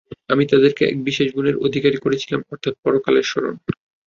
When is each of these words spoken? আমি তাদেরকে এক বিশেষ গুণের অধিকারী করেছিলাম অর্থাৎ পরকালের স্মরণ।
আমি 0.29 0.43
তাদেরকে 0.51 0.83
এক 0.85 0.97
বিশেষ 1.07 1.27
গুণের 1.35 1.55
অধিকারী 1.65 1.97
করেছিলাম 1.99 2.41
অর্থাৎ 2.51 2.73
পরকালের 2.83 3.25
স্মরণ। 3.25 3.55